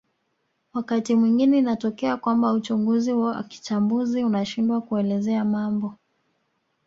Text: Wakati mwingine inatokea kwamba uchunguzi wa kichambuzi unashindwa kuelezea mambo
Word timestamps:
Wakati 0.73 1.15
mwingine 1.15 1.57
inatokea 1.57 2.17
kwamba 2.17 2.51
uchunguzi 2.53 3.11
wa 3.13 3.43
kichambuzi 3.43 4.23
unashindwa 4.23 4.81
kuelezea 4.81 5.45
mambo 5.45 5.95